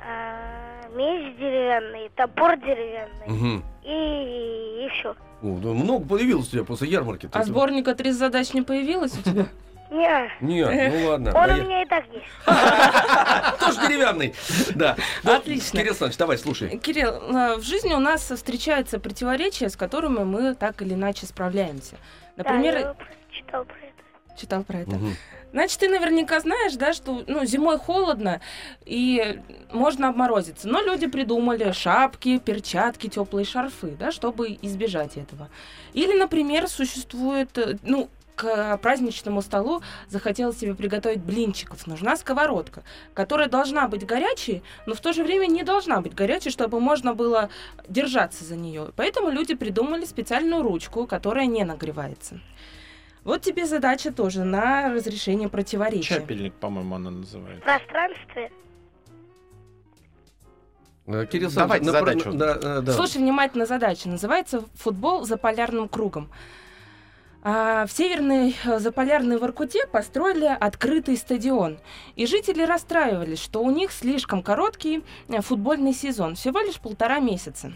[0.00, 3.62] а, меч деревянный, топор деревянный Угу.
[3.84, 5.14] и, и все.
[5.42, 7.28] О, много появилось у тебя после ярмарки.
[7.32, 9.46] А сборника «30 задач» не появилось у тебя?
[9.88, 11.30] Не, Нет, ну ладно.
[11.30, 12.26] он А у меня и так есть.
[13.60, 14.34] Тоже деревянный.
[14.74, 14.96] Да.
[15.22, 15.78] Ну, Отлично.
[15.78, 16.78] Кирилл Александрович, давай, слушай.
[16.78, 21.96] Кирилл, э, в жизни у нас встречаются противоречия, с которыми мы так или иначе справляемся.
[22.36, 22.94] Да, Например, я
[23.30, 24.36] читал про это.
[24.40, 24.98] читал про это.
[25.56, 28.42] Значит, ты наверняка знаешь, да, что ну, зимой холодно
[28.84, 29.40] и
[29.72, 30.68] можно обморозиться.
[30.68, 35.48] Но люди придумали шапки, перчатки, теплые шарфы, да, чтобы избежать этого.
[35.94, 41.86] Или, например, существует, э, ну, к праздничному столу захотелось себе приготовить блинчиков.
[41.86, 42.82] Нужна сковородка,
[43.14, 47.14] которая должна быть горячей, но в то же время не должна быть горячей, чтобы можно
[47.14, 47.48] было
[47.88, 48.90] держаться за нее.
[48.94, 52.40] Поэтому люди придумали специальную ручку, которая не нагревается.
[53.26, 56.20] Вот тебе задача тоже на разрешение противоречия.
[56.20, 57.60] Чапельник, по-моему, она называется.
[57.60, 58.52] В пространстве.
[61.08, 62.38] Э, Кирилл Давайте Александрович, задачу.
[62.38, 62.92] да, э, да.
[62.92, 64.08] Слушай внимательно задача.
[64.08, 66.30] Называется «Футбол за полярным кругом».
[67.42, 71.80] А, в северной э, заполярной Воркуте построили открытый стадион.
[72.14, 75.02] И жители расстраивались, что у них слишком короткий
[75.40, 77.72] футбольный сезон, всего лишь полтора месяца.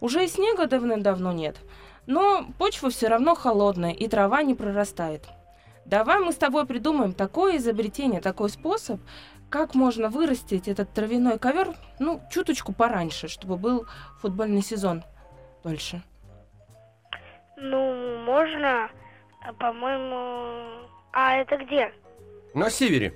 [0.00, 1.58] Уже и снега давным-давно нет,
[2.06, 5.26] но почва все равно холодная, и трава не прорастает.
[5.84, 9.00] Давай мы с тобой придумаем такое изобретение, такой способ,
[9.50, 13.86] как можно вырастить этот травяной ковер, ну, чуточку пораньше, чтобы был
[14.20, 15.02] футбольный сезон
[15.62, 16.02] дольше.
[17.56, 18.90] Ну, можно,
[19.42, 20.88] а, по-моему...
[21.12, 21.92] А это где?
[22.54, 23.12] На севере.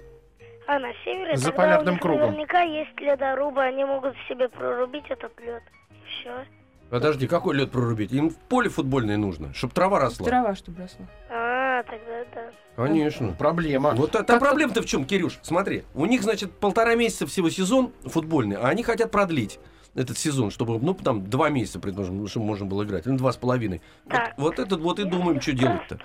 [0.67, 2.21] А на севере За тогда полярным у них кругом.
[2.21, 5.63] наверняка есть ледорубы, они могут себе прорубить этот лед.
[6.07, 6.45] Все.
[6.91, 8.13] Подожди, какой лед прорубить?
[8.13, 10.27] Им в поле футбольное нужно, чтобы трава росла.
[10.27, 11.07] Трава, чтобы росла.
[11.29, 12.51] А, тогда да.
[12.77, 13.33] Конечно.
[13.33, 13.93] Проблема.
[13.97, 15.39] Вот а, та проблема-то в чем, Кирюш?
[15.43, 19.59] Смотри, у них, значит, полтора месяца всего сезон футбольный, а они хотят продлить
[19.95, 23.37] этот сезон, чтобы, ну, там, два месяца, предположим, чтобы можно было играть, или два с
[23.37, 23.81] половиной.
[24.05, 24.35] Вот, Так.
[24.37, 25.99] вот этот вот и думаем, что В делать-то.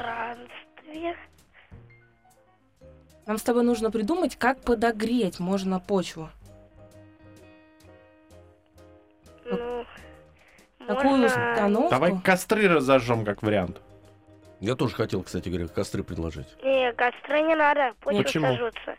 [3.27, 6.29] Нам с тобой нужно придумать, как подогреть можно почву.
[10.95, 11.89] Такую установку.
[11.89, 13.81] Давай костры разожжем как вариант.
[14.59, 16.47] Я тоже хотел, кстати говоря, костры предложить.
[16.63, 18.47] Не, костры не надо, почва Почему?
[18.47, 18.95] сожжется.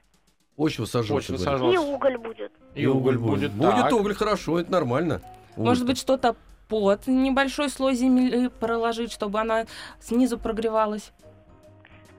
[0.57, 1.33] Почва сожжется.
[1.33, 1.63] Почва говорит.
[1.63, 1.95] И сожжется.
[1.95, 2.53] уголь будет.
[2.75, 3.53] И уголь будет.
[3.53, 3.93] Будет так.
[3.93, 5.21] уголь, хорошо, это нормально.
[5.57, 5.85] Может Уголь-то.
[5.87, 6.37] быть, что-то
[6.69, 9.67] под небольшой слой земли проложить, чтобы она
[10.01, 11.13] снизу прогревалась.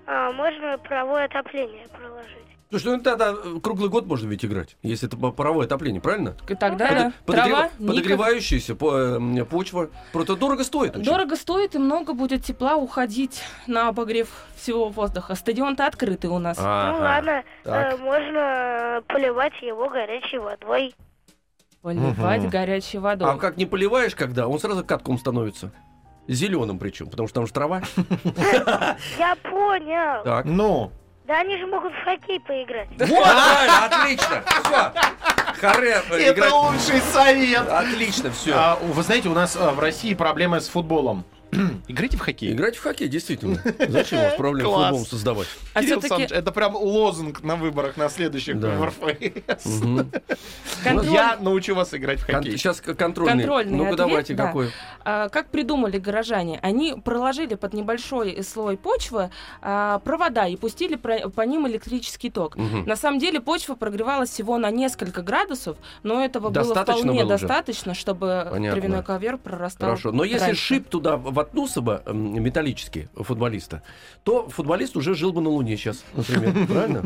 [0.06, 2.53] А, можно паровое отопление проложить.
[2.74, 6.36] Слушай, ну тогда э, круглый год можно ведь играть, если это паровое отопление, правильно?
[6.50, 9.90] И тогда Подо- трава подогрева- Подогревающаяся по- э, почва.
[10.12, 10.96] Просто дорого стоит.
[10.96, 11.06] очень.
[11.06, 15.36] Дорого стоит и много будет тепла уходить на обогрев всего воздуха.
[15.36, 16.58] Стадион-то открытый у нас.
[16.58, 16.98] Ну Ага.
[16.98, 17.94] ладно, Так.
[17.94, 20.96] э, можно поливать его горячей водой.
[21.84, 22.50] Поливать Мгм.
[22.50, 23.30] горячей водой.
[23.30, 25.72] А как не поливаешь, когда, он сразу катком становится.
[26.28, 27.84] Зеленым причем, потому что там же трава.
[29.20, 30.24] Я понял.
[30.24, 30.46] Так.
[30.46, 30.92] Ну,
[31.26, 32.90] Да они же могут в хоккей поиграть.
[32.90, 34.44] Вот, правильно, отлично.
[34.46, 34.94] Все.
[35.62, 36.52] Харе э, играть.
[36.52, 37.70] лучший совет.
[37.70, 38.54] Отлично, все.
[38.54, 41.24] А, вы знаете, у нас а, в России проблемы с футболом.
[41.88, 42.54] Играйте в хоккей.
[42.54, 43.60] Играть в хоккей, действительно.
[43.88, 45.48] Зачем вас проблем с футболом создавать?
[45.74, 48.76] А Кирилл Александрович, это прям лозунг на выборах на следующих Да.
[50.84, 52.58] контроль- Я научу вас играть в Кон- хоккей.
[52.58, 53.34] Сейчас контрольный.
[53.44, 54.48] Контрольный Ну-ка давайте, да.
[54.48, 54.70] какой?
[55.06, 56.60] А, как придумали горожане?
[56.62, 59.30] Они проложили под небольшой слой почвы
[59.62, 62.56] а, провода и пустили про- по ним электрический ток.
[62.58, 67.94] На самом деле почва прогревалась всего на несколько градусов, но этого было вполне было достаточно,
[67.94, 68.80] чтобы Понятно.
[68.82, 69.90] травяной ковер прорастал.
[69.90, 70.12] Хорошо.
[70.12, 73.82] Но если шип туда в воткнулся бы м, металлический футболиста,
[74.24, 76.68] то футболист уже жил бы на Луне сейчас, например.
[76.74, 77.02] Правильно?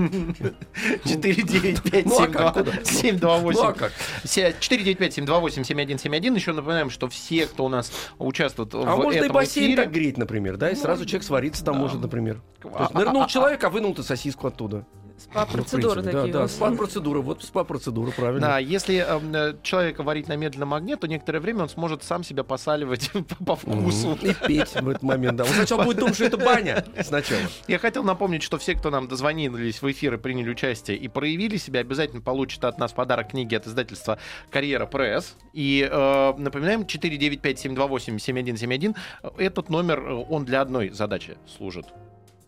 [1.06, 2.54] 495 Ну, а как?
[2.54, 2.72] Куда?
[2.84, 3.92] 728 Ну, а как?
[4.24, 6.36] 495-728-7171.
[6.36, 9.92] Еще напоминаем, что все, кто у нас участвует в А можно и этом бассейн так
[9.92, 10.70] греть, например, да?
[10.70, 12.42] И сразу человек свариться там может, например.
[12.64, 14.86] Есть А- нырнул а- человек, а вынул ты сосиску оттуда.
[15.18, 16.34] Ну, Спа-процедуры принципе, такие.
[16.34, 16.52] Да, да, вот.
[16.52, 17.22] спа-процедура.
[17.22, 18.48] Вот спа-процедура, правильно.
[18.48, 22.24] Да, если эм, э, человека варить на медленном огне, то некоторое время он сможет сам
[22.24, 23.10] себя посаливать
[23.46, 24.16] по вкусу.
[24.22, 25.46] И петь в этот момент, да.
[25.46, 27.42] Он сначала будет думать, что это баня сначала.
[27.68, 31.58] Я хотел напомнить, что все, кто нам дозвонились в эфир и приняли участие и проявили
[31.58, 34.20] себя, обязательно получат от нас подарок книги от издательства
[34.52, 35.36] «Карьера Пресс».
[35.54, 38.96] И э, напоминаем, 495-728-7171.
[39.38, 41.88] Этот номер, э, он для одной задачи служит.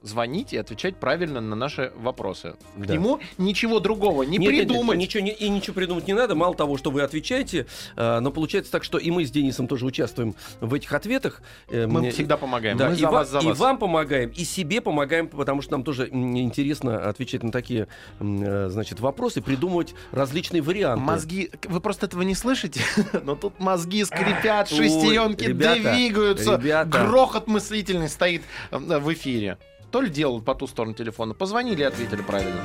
[0.01, 2.55] Звонить и отвечать правильно на наши вопросы.
[2.77, 2.93] К Да.
[2.93, 4.97] нему ничего другого не Нет, нет, нет, придумать.
[4.97, 6.35] ничего, и ничего придумать не надо.
[6.35, 7.65] Мало того, что вы отвечаете,
[7.97, 11.41] э, но получается так, что и мы с Денисом тоже участвуем в этих ответах.
[11.69, 12.77] Э, Мы мне- всегда помогаем.
[12.77, 13.59] Да, Мы и, за вам, вас, за и вас.
[13.59, 17.89] вам помогаем, и себе помогаем, потому что нам тоже интересно отвечать на такие
[18.21, 21.03] э, значит, вопросы, придумывать различные варианты.
[21.03, 22.79] Мозги, вы просто этого не слышите,
[23.23, 26.89] но тут мозги скрипят, Ой, шестеренки ребята, двигаются, ребята.
[26.89, 29.57] грохот мыслительный стоит э, в эфире.
[29.91, 31.33] То ли делают по ту сторону телефона.
[31.33, 32.63] Позвонили и ответили правильно.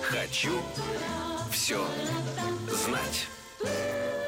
[0.00, 0.52] Хочу
[1.50, 1.80] все
[2.68, 3.26] знать.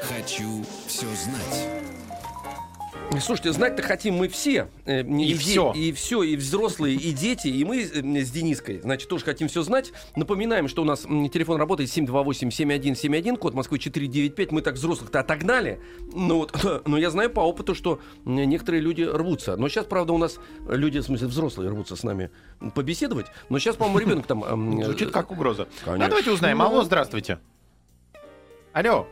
[0.01, 2.02] Хочу все знать.
[3.21, 4.67] Слушайте, знать-то хотим мы все.
[4.85, 5.71] Э, И де- всё.
[5.73, 9.61] И все, и взрослые, и дети, и мы э, с Дениской, значит, тоже хотим все
[9.63, 9.91] знать.
[10.15, 14.51] Напоминаем, что у нас телефон работает 728-7171, код Москвы 495.
[14.51, 15.79] Мы так взрослых-то отогнали.
[16.13, 19.55] Ну, вот, но я знаю по опыту, что некоторые люди рвутся.
[19.57, 22.31] Но сейчас, правда, у нас люди, в смысле, взрослые рвутся с нами
[22.75, 23.27] побеседовать.
[23.49, 24.43] Но сейчас, по-моему, ребенок там...
[24.79, 25.67] э, Звучит как угроза.
[25.85, 26.05] Конечно.
[26.05, 26.61] Ну, давайте узнаем.
[26.61, 27.39] Алло, здравствуйте.
[28.73, 29.07] Алло.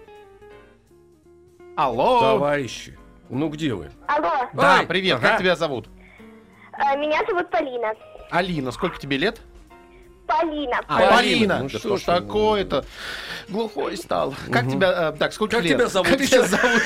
[1.76, 2.20] Алло.
[2.20, 2.98] Товарищи,
[3.32, 3.92] ну где вы?
[4.08, 5.18] Алло, Да, Ай, привет.
[5.18, 5.30] ага.
[5.30, 5.88] Как тебя зовут?
[6.78, 7.94] э, меня зовут Полина.
[8.30, 8.72] Алина.
[8.72, 9.42] Сколько тебе лет?
[10.28, 10.80] Полина.
[10.88, 11.16] А, Полина.
[11.18, 11.60] Полина.
[11.64, 12.86] Ну да что ж такое-то?
[13.50, 14.34] Глухой стал.
[14.52, 14.72] Как Мгм.
[14.72, 15.10] тебя...
[15.14, 15.78] э, так, сколько Как лет?
[15.78, 16.82] тебя зовут Как тебя зовут?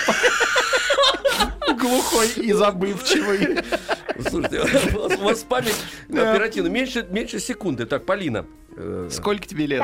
[1.78, 3.60] Глухой и забывчивый.
[4.30, 4.62] Слушайте,
[4.96, 5.76] у вас- у вас память
[6.10, 6.70] оперативно.
[6.70, 7.86] Меньше, меньше секунды.
[7.86, 8.46] Так, Полина.
[8.78, 9.84] э, Сколько тебе лет?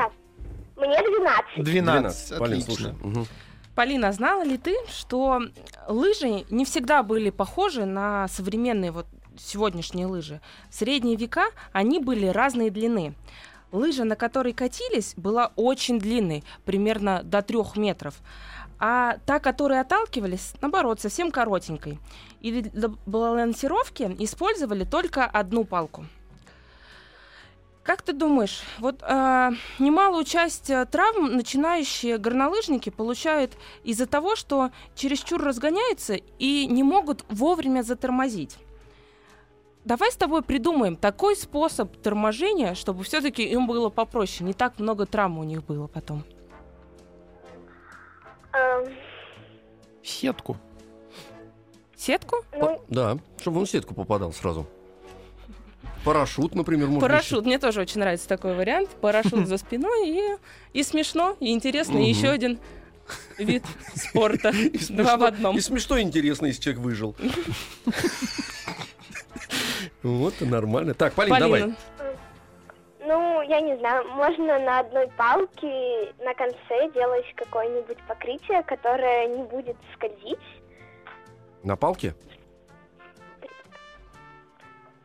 [0.77, 1.63] Мне 12.
[1.63, 2.39] 12.
[2.39, 2.73] Полин, Отлично.
[2.73, 2.93] слушай.
[3.01, 3.27] Мгм.
[3.75, 5.41] Полина, знала ли ты, что
[5.87, 9.07] лыжи не всегда были похожи на современные вот
[9.37, 10.41] сегодняшние лыжи?
[10.69, 13.15] В средние века они были разной длины.
[13.71, 18.15] Лыжа, на которой катились, была очень длинной, примерно до трех метров.
[18.77, 21.99] А та, которой отталкивались, наоборот, совсем коротенькой.
[22.41, 26.05] И для балансировки использовали только одну палку.
[27.83, 34.69] Как ты думаешь, вот а, немалую часть а, травм начинающие горнолыжники получают из-за того, что
[34.93, 38.57] чересчур разгоняются и не могут вовремя затормозить.
[39.83, 45.07] Давай с тобой придумаем такой способ торможения, чтобы все-таки им было попроще, не так много
[45.07, 46.23] травм у них было потом.
[48.53, 48.93] Эм,
[50.03, 50.57] Сетку.
[51.97, 52.37] Сетку?
[52.55, 54.67] ну, Да, чтобы он в сетку попадал сразу.
[56.03, 57.45] Парашют, например, можно Парашют.
[57.45, 58.89] Мне тоже очень нравится такой вариант.
[59.01, 60.21] Парашют за спиной и,
[60.73, 61.93] и смешно, и интересно.
[61.93, 62.03] И Мгм.
[62.05, 62.59] еще один
[63.37, 63.63] вид
[63.95, 64.49] спорта.
[64.49, 64.69] еще.
[64.93, 65.57] И Два в смешно, одном.
[65.57, 67.15] и смешно и интересно, если человек выжил.
[70.03, 70.93] Вот, и нормально.
[70.93, 71.75] Так, Полин, давай.
[73.05, 79.43] Ну, я не знаю, можно на одной палке на конце делать какое-нибудь покрытие, которое не
[79.43, 80.39] будет скользить.
[81.63, 82.15] На палке?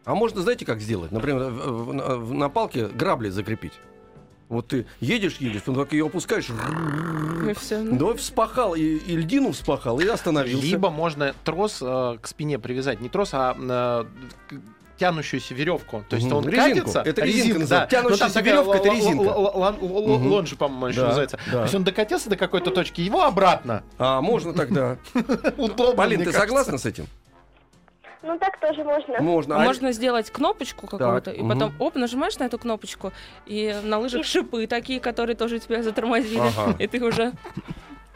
[0.07, 1.11] А можно, знаете, как сделать?
[1.13, 3.73] Например, на- палке грабли закрепить.
[4.49, 7.83] Вот ты едешь, едешь, потом так ее опускаешь, и всё.
[7.83, 10.65] да, вспахал, и, и льдину вспахал, и остановился.
[10.65, 13.01] Либо можно трос э, к спине привязать.
[13.01, 14.05] Не трос, а э,
[14.99, 16.05] тянущуюся веревку.
[16.09, 16.37] То есть Мгм.
[16.37, 16.79] он Резинку.
[16.79, 17.01] катится.
[17.01, 17.97] Это резинка называется.
[17.97, 18.03] да.
[18.03, 19.25] Тянущаяся такая веревка— это резинка.
[19.25, 20.27] Мгм.
[20.31, 21.39] Лонжи, по-моему, еще Да, называется.
[21.47, 21.53] да.
[21.53, 23.83] То есть он докатился до какой-то точки, его обратно.
[23.99, 24.97] А, можно тогда.
[25.57, 26.41] Удобно, Полин, ты кажется.
[26.47, 27.07] согласна с этим?
[28.23, 29.21] Ну, так тоже можно.
[29.21, 29.57] Можно.
[29.57, 31.49] А- Можно сделать кнопочку какую-то, и мгм.
[31.53, 33.13] потом, оп, нажимаешь на эту кнопочку,
[33.47, 36.75] и на лыжах шипы такие, которые тоже тебя затормозили, Ага.
[36.79, 37.33] и ты уже...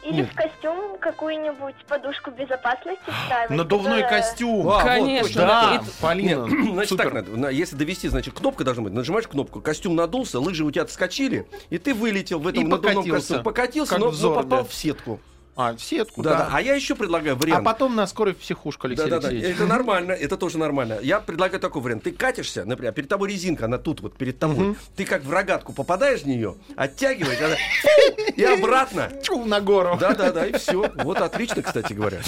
[0.02, 0.30] Или Нет.
[0.30, 3.50] в костюм какую-нибудь подушку безопасности вставить.
[3.50, 4.60] Надувной которая- костюм.
[4.60, 5.26] А, вот, Конечно.
[5.28, 5.42] точно.
[5.42, 6.46] Да, И- Полина.
[6.46, 7.04] Нет, значит, супер.
[7.04, 7.30] так надо.
[7.36, 8.94] На- Если довести, значит, кнопка должна быть.
[8.94, 12.94] Нажимаешь кнопку, костюм надулся, лыжи у тебя отскочили, и ты вылетел в этом И надувном
[12.94, 13.14] покатился.
[13.18, 13.42] костюме.
[13.44, 15.20] Покатился, Как но, в но попал в сетку.
[15.56, 16.38] А, в сетку, Да, да.
[16.38, 16.48] да.
[16.52, 17.64] А я еще предлагаю А вариант.
[17.64, 19.28] потом на скорой в психушку, Алексей Да, да, да.
[19.28, 19.56] Алексеевич.
[19.58, 20.98] Это нормально, это тоже нормально.
[21.02, 22.04] Я предлагаю такой вариант.
[22.04, 24.68] Ты катишься, например, перед тобой резинка, она тут вот перед тобой.
[24.68, 24.76] Мгм.
[24.96, 27.56] Ты как в рогатку попадаешь в нее, оттягиваешь, она
[28.36, 29.10] и обратно.
[29.22, 29.96] Чу, на гору.
[30.00, 30.90] Да, да, да, и все.
[31.04, 32.20] Вот отлично, кстати говоря.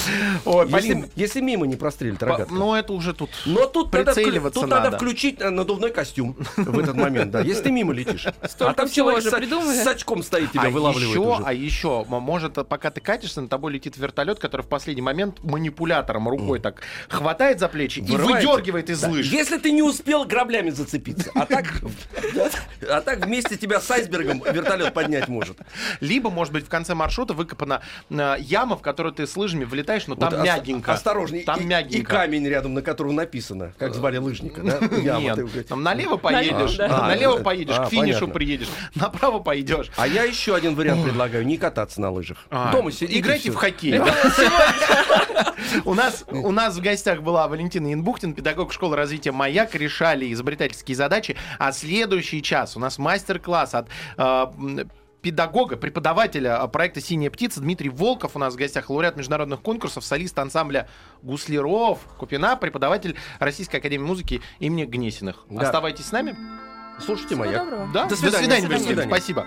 [0.45, 2.53] Ой, Если, Полин, если мимо не прострелит рогатка.
[2.53, 3.31] ну это уже тут.
[3.47, 4.97] Но тут, надо, прицеливаться тут надо надо.
[4.97, 7.41] включить э, надувной костюм в этот момент, да.
[7.41, 8.27] Если ты мимо летишь.
[8.49, 11.43] Столько а там человек с, с очком стоит, тебя а вылавливает еще, уже.
[11.45, 15.45] а еще, может, а, пока ты катишься, на тобой летит вертолет, который в последний момент
[15.45, 18.43] манипулятором рукой так хватает за плечи и Вырывает.
[18.47, 19.09] выдергивает из Да.
[19.11, 19.27] лыж.
[19.27, 21.67] Если ты не успел граблями зацепиться, а так,
[22.89, 25.59] а так вместе тебя с айсбергом вертолет поднять может.
[26.01, 30.07] Либо, может быть, в конце маршрута выкопана э, яма, в которую ты с лыжами влетаешь,
[30.07, 30.93] но там Вот ос- мягенько.
[30.95, 31.45] Осторожней.
[31.45, 31.99] Там и, мягенько.
[31.99, 34.79] И камень рядом, на котором написано, как звали лыжника, да?
[34.97, 36.87] Яма, Нет, там налево поедешь, да.
[36.87, 38.35] а, А, налево поедешь, а, к финишу понятно.
[38.35, 39.91] приедешь, направо пойдешь.
[39.99, 42.39] А я еще один вариант предлагаю, не кататься на лыжах.
[42.51, 43.21] А, Дома сидите.
[43.21, 44.01] Играйте в хоккей.
[45.85, 49.75] У нас, у нас в гостях была Валентина Янбухтин, педагог школы развития «Маяк».
[49.75, 51.37] Решали изобретательские задачи.
[51.59, 53.89] А следующий час у нас мастер-класс от
[54.19, 54.91] э, м,
[55.23, 60.05] педагога, преподавателя э, проекта «Синяя птица» Дмитрий Волков у нас в гостях, лауреат международных конкурсов,
[60.05, 60.89] солист ансамбля
[61.23, 65.45] «Гусляров», Купина, преподаватель Российской академии музыки имени Гнесиных.
[65.49, 65.63] Да.
[65.63, 66.37] Оставайтесь с нами.
[67.01, 67.65] Слушайте Всего маяк.
[67.65, 67.91] доброго.
[67.95, 68.05] Да?
[68.07, 68.47] До свидания.
[68.49, 69.09] До свидания, До свидания.
[69.09, 69.47] Спасибо.